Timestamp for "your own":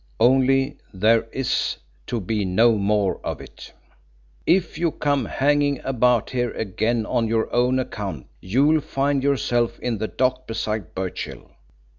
7.27-7.77